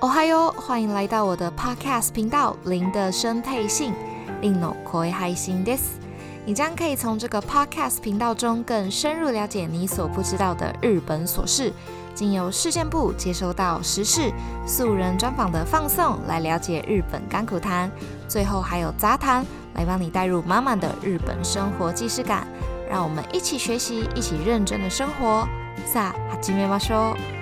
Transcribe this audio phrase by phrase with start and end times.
[0.00, 3.92] 哦嗨哟，欢迎来到我的 Podcast 频道《零的声配信》，
[4.40, 5.98] 令の声配信です。
[6.44, 11.72] 你将可以从这个 Podcast 频道中更深入了解你所不知道的日本琐事，
[12.14, 14.30] 经由事件部接收到时事、
[14.66, 17.90] 素人专访的放送，来了解日本甘苦谈。
[18.28, 19.44] 最后还有杂谈，
[19.74, 22.46] 来帮你带入满满的日本生活既视感。
[22.88, 25.48] 让我们一起学习，一起认真的生活。
[25.92, 27.39] さあ、始めましょう。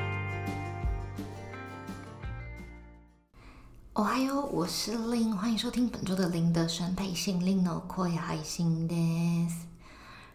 [3.98, 7.38] 哦嗨哟，我是林，欢迎收听本周的林的声配信。
[7.40, 9.54] 林の声配信です。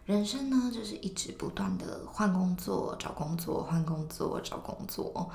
[0.06, 5.30] 人生呢，就是一直不断的换工作、找工作、换工作、找工作，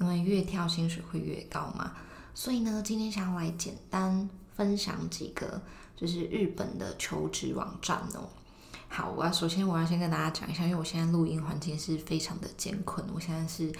[0.00, 1.92] 因为越跳薪水会越高嘛。
[2.34, 5.60] 所以呢，今天想要来简单分享几个，
[5.96, 8.28] 就是日本的求职网站哦。
[8.88, 13.72] 好，我要首先我要先跟大家讲一下，因为我现在录音环境是非常的艰困，我现在是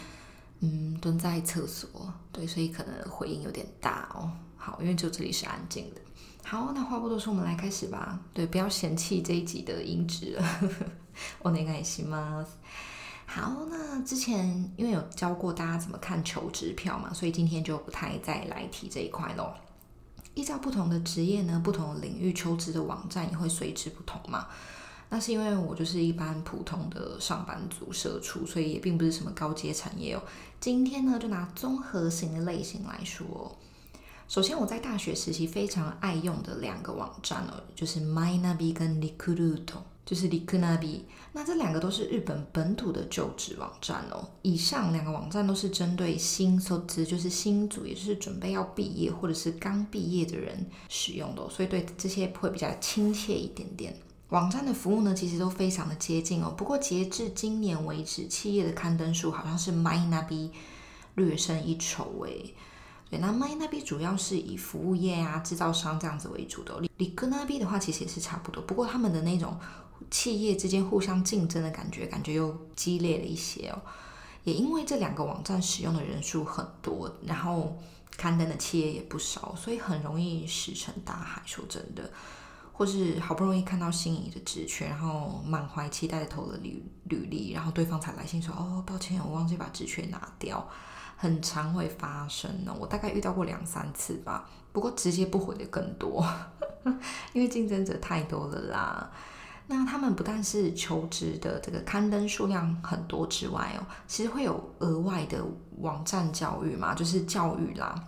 [0.61, 4.31] 嗯蹲在厕所，对，所以可能回音有点大哦。
[4.57, 6.01] 好，因为就这里是安静的。
[6.43, 8.19] 好，那话不多说，我们来开始吧。
[8.33, 10.45] 对，不要嫌弃这一集的音质了。
[11.43, 12.49] お愿 いします。
[13.27, 19.53] 好，那之前因为有教过大家怎么看求职票嘛，所以今天就不太再来提这一块喽。
[20.35, 24.49] 依照不同的职业呢，不同的领域求职的网站也会随之不同嘛。
[25.10, 30.22] 那是因为我就是一般普通的上班族社畜，所以也并不是什么高阶产业哦。
[30.60, 33.56] 今天呢，就拿综合型的类型来说哦。
[34.28, 39.66] 首先，我在大学时期非常爱用的两个网站哦，就是 MyNavi 跟 Recruit，
[40.06, 41.06] 就是 l i k u n a b i。
[41.34, 44.30] 那这两个都是日本本土的就职网站哦。
[44.44, 53.96] 以上两个网站都是针对新卒，就是新组，也就是准备要毕业或者是刚毕业的人使用的，所以对这些会比较亲切一点点。
[54.30, 56.54] 网站的服务呢，其实都非常的接近哦。
[56.56, 60.52] 不过截至今年为止，企业的刊登数好像是 MyNabi
[61.16, 62.54] 略胜一筹诶。
[63.10, 66.80] 对，那 MyNabi 主要是以服务业啊、制造商这样子为主的。
[67.00, 68.62] Rikunabi 的话，其实也是差不多。
[68.62, 69.60] 不过他们的那种
[70.12, 73.82] 企业之间互相竞争的感觉，感觉又激烈了一些哦。
[74.44, 77.76] 也因为这两个网站使用的人数很多，然后
[78.16, 81.42] 刊登的企业也不少，所以很容易石沉大海。
[81.48, 82.12] 说真的。
[82.80, 90.66] 或是好不容易看到心仪的职缺，然后满怀期待的投了履履历，然后对方才来信说：“哦，抱歉，我忘记把职缺拿掉。”
[91.18, 94.50] 很常会发生呢，我大概遇到过两三次吧。
[94.72, 96.26] 不过直接不回的更多，
[97.34, 99.12] 因为竞争者太多了啦。
[99.68, 105.44] 那他们不但是求职的这个刊登数量很多之外哦，其实会有额外的
[105.80, 108.02] 网站教育嘛，就是教育啦，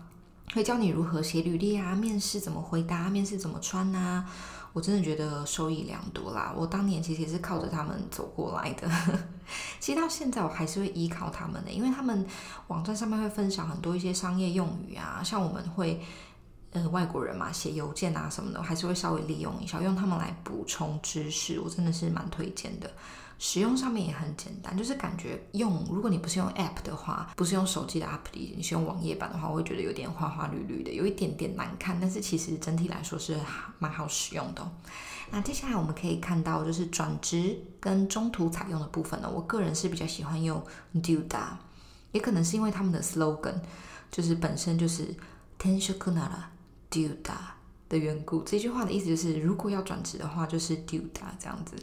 [0.53, 4.25] 会教你如何写履历啊，面试怎么回答，面试怎么穿呐。
[4.73, 6.53] 我真的觉得收益良多啦！
[6.55, 8.89] 我当年其实也是靠着他们走过来的，
[9.81, 12.25] 其实到现在我还是会依靠他们的，因为他们
[12.67, 16.01] 网站上面会分享很多一些商业用语啊，像我们会
[16.71, 22.89] 呃外国人嘛写邮件啊什么的，我还是会稍微利用一下，用他们来补充知识，我真的是蛮推荐的。
[23.43, 31.97] 使用上面也很简单，就是感觉用，如果你不是用 App 的话，不是用手机的 App 里，你是用网页版的话，我会觉得有点花花绿绿的，有一点点难看。
[31.99, 33.35] 但是其实整体来说是
[33.79, 34.61] 蛮好使用的。
[35.31, 41.45] 那接下来我们可以看到，就是转职跟中途采用的部分呢，我个人是比较喜欢用 DuDa，
[42.11, 43.55] 也可能是因为他们的 slogan
[44.11, 45.15] 就是本身就是
[45.57, 46.43] 転职なら
[46.91, 47.33] duda
[47.89, 48.43] 的缘故。
[48.43, 51.75] 这句话的意思就是，如果要转职的话，就是 duda 这样子。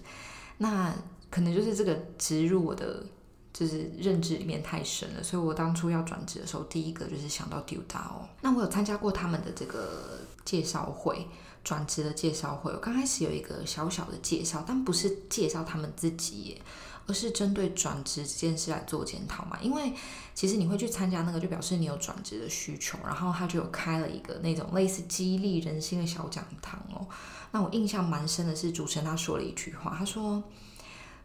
[0.59, 0.95] 那
[1.31, 3.05] 可能就是这个植入我的
[3.53, 8.29] 就是认知里面太深了，所以我当初要转职的时候，第一个就是想到 duda 哦。
[8.43, 11.27] 那我有参加过他们的这个介绍会，
[11.65, 12.71] 转职的介绍会。
[12.71, 16.63] 我刚开始有一个小小的介绍，但不是介绍他们自己耶，
[17.09, 19.59] 而是针对转职这件事来做检讨嘛。
[19.61, 19.93] 因为
[20.33, 27.05] 其实你会去参加那个，就表示你有转职的需求，然后他就有开了一个那种类似激励人心的小讲堂哦。
[27.51, 30.41] 那我印象蛮深的是，主持人他说了一句话，他说。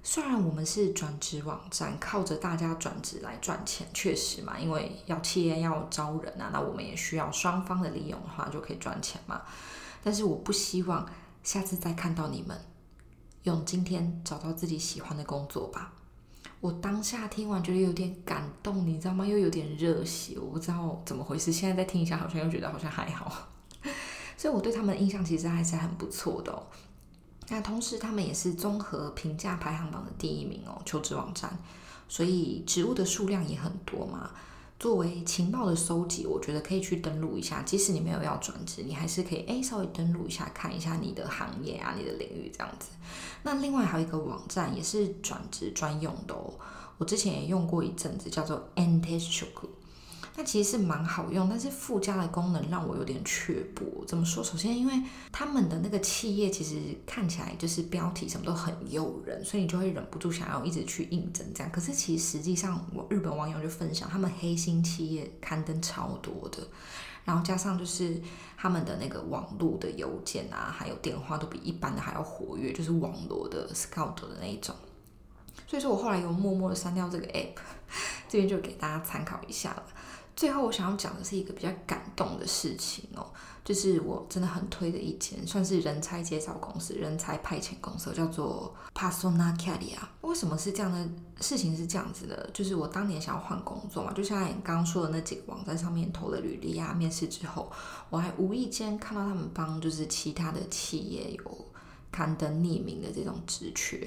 [0.05, 9.41] 虽然我们是转职网站，靠着大家转职来赚钱，确实嘛，因为要企业要招人啊，那我们也需要双方的利用的话，就可以赚钱嘛。
[10.03, 11.09] 但是我不希望
[11.41, 12.59] 下次再看到你们
[13.43, 15.93] 用今天找到自己喜欢的工作吧。
[16.59, 19.25] 我当下听完觉得有点感动，你知道吗？
[19.25, 21.51] 又有点热血，我不知道怎么回事。
[21.51, 23.49] 现在再听一下，好像又觉得好像还好。
[24.37, 26.63] 所以我对他们的印象其实还是很不错的哦。
[27.49, 31.51] 那同时，他们也是综合评价排行榜的第一名哦，求职网站，
[32.07, 34.31] 所以职务的数量也很多嘛。
[34.83, 42.89] 作为情报的收集，我觉得可以去登录一下，即使你没有要转职，你还是可以诶稍微登录一下，看一下你的行业啊，你的领域这样子。
[43.43, 46.53] 那另外还有一个网站也是转职专用的哦，
[46.97, 49.69] 我之前也用过一阵子，叫做 Anteshoku。
[50.35, 54.03] 它其实是蛮好用，但是附加的功能让我有点却步。
[54.07, 54.43] 怎么说？
[54.43, 54.93] 首先，因为
[55.31, 61.71] 他们的那个企业其实看起来就是标题什么都很诱人，所以你就会忍不住想要一直去应征这样。
[61.71, 66.57] 可是其实实际上，我日本网友就分享，他们黑心企业刊登超多的，
[67.23, 68.19] 然后加上就是
[68.57, 74.75] 他们的那个网络的邮件啊，还有电话都比一般的还要活跃，就是网络的 Scout 的那一种。
[75.67, 77.57] 所以说我后来又默默的删掉这个 App，
[78.27, 79.83] 这边就给大家参考一下了。
[80.35, 83.27] 最后我想要讲的是一个比较感动的事情哦，
[83.63, 89.99] 就是我真的很推的一间，算是人才介绍公司、人才派遣公司，叫做 Persona Career。
[90.21, 91.07] 为什么是这样的
[91.39, 91.77] 事情？
[91.77, 97.71] 是这样子的，就是我当年想要换工作嘛，就像你刚刚说的那几个网站上面投了履历啊，面试之后，
[98.09, 101.65] 我还无意间看到他们帮就是其他的企业有
[102.13, 103.97] 刊登匿名的这种职缺。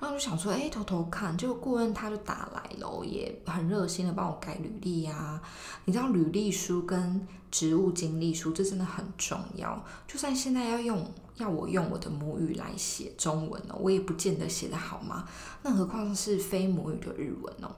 [0.00, 5.42] 然后就想说，哎，偷偷看，结果顾问他就打来了，也很热心的帮我改履历呀、啊。
[5.84, 9.84] 你知道履历书跟职务经历书这真的很重要。
[10.08, 15.28] 就算现在要用，要我用我的母语来写中文哦，我也不见得写得好嘛。
[15.62, 17.76] 那何况是非母语的日文哦。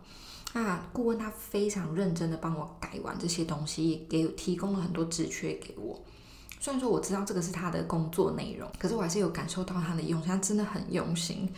[0.53, 6.01] 那顾问他非常认真的帮我改完这些东西，也给提供了很多职缺给我。
[6.63, 11.53] 虽然说我知道这个是他的工作内容，可是我还是有感受到他的用心，他真的很用心。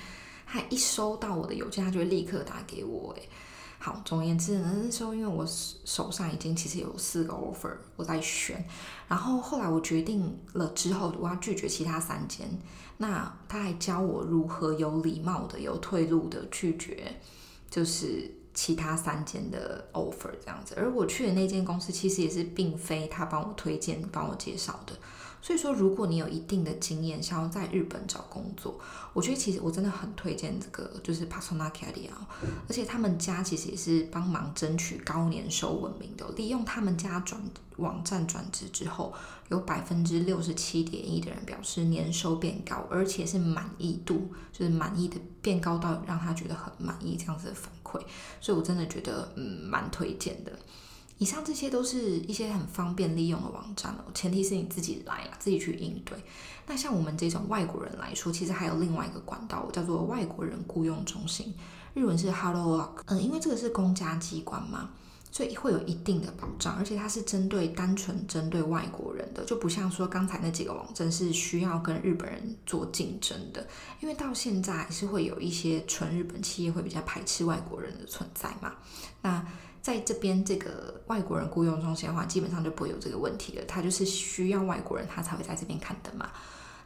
[0.47, 3.15] 他一收到我的邮件，他就会立刻打给我。
[3.19, 3.23] 哎，
[3.79, 8.65] 好，总而言之呢，那时候因为我手上已经其实有四个 offer，我在选。
[9.07, 12.49] 然后后来我决定了之后，我要拒绝其他三间。
[12.97, 17.15] 那他还教我如何有礼貌的、有退路的拒绝，
[17.69, 20.75] 就是其他三间的 offer 这样子。
[20.79, 24.95] 而我去的那间公司，其实也是并非他帮我推荐、帮我介绍的。
[25.43, 28.81] 所以说，如果你有一定的经验，想要在日本找工作，
[29.13, 32.09] 我觉得其实我真的很推荐这个，就是 Persona Career，
[32.67, 36.27] 而且他们家其实也是帮忙争取高年收闻名的。
[36.35, 37.39] 利用他们家转
[37.77, 39.13] 网站转职之后，
[39.51, 47.71] 有百分之六十七点一的人表示年收变高，而且是满意度，就是满意的变高到让他觉得很满意这样子的反
[48.41, 50.53] 所以我真的觉得，嗯，蛮推荐的。
[51.19, 56.19] 以上这些都是一些很方便利用的网站哦，前提是你自己来啊，自己去应对。
[56.67, 61.55] 那像我们这种外国人来说，其实还有另外一个管道，叫做外国人雇佣中心，
[61.95, 63.03] 日文是 Hello Work。
[63.07, 64.91] 嗯，因为这个是公家机关嘛，
[65.35, 73.67] 所以会有一定的保障，而且它是针对单纯针对外国人的，就不像说刚才那几个网站是需要跟日本人做竞争的。
[74.01, 78.75] 因为到现在还是会有一些纯日本企业会比较排斥外国人的存在嘛，
[79.23, 79.45] 那。
[79.85, 83.65] 在这边这个外国人雇佣中心的话，基本上就不会有这个问题了。
[83.67, 86.31] 他就是需要外国人，他才会在这边刊登嘛。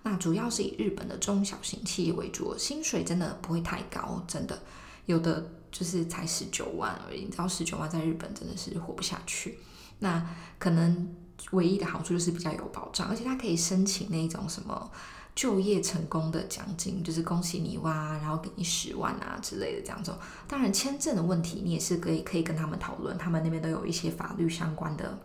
[0.02, 4.58] 那主要是以日本的中小型企业为主，薪水真的不会太高，真的
[5.06, 7.24] 有的就是才十九万而已。
[7.24, 9.58] 你知道十九万在日本真的是活不下去。
[10.00, 10.24] 那
[10.58, 11.14] 可能
[11.52, 14.90] 唯一的好处就是比较有保障，而且他可以申请那种什么。
[15.34, 20.12] 就业成功的奖金就是恭喜你哇，然后给你十万啊之类的这样子。
[20.48, 25.16] 当然签证的问题你也是可以可以跟他们讨论，他们那边都有一些法律相关的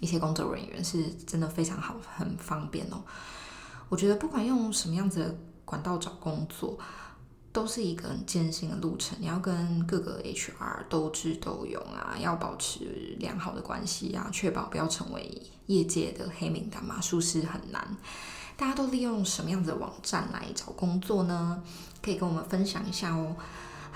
[0.00, 3.00] 一些工作人员，是真的非常好，很方便哦。
[3.88, 6.76] 我觉得不管用什么样子的管道找工作，
[7.54, 9.16] 都是一个很艰辛的路程。
[9.20, 17.96] 你要跟各个 HR 斗智斗勇啊，要保持良好的关系啊，确保不要成为业界的黑名单嘛，属实很难。
[18.56, 21.62] 大家都利用什么样子的网站来找工作呢？
[22.02, 23.36] 可以跟我们分享一下哦。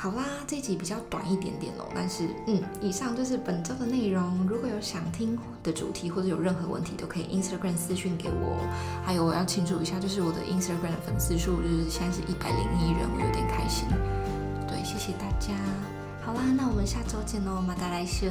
[0.00, 4.46] 好啦，这集比较短一点点哦，但是嗯，以上就是本周的内容。
[4.46, 8.56] 如果有想听的主题或者有任何问题，都可以 Instagram 私讯给我。
[9.04, 13.88] 还有我要庆祝一下，就是我的 Instagram 的粉丝数就是现在是一百零一人，我有点开心。
[14.68, 15.52] 对，谢谢大家。
[16.24, 18.28] 好啦，那我们下周见喽，马达来修。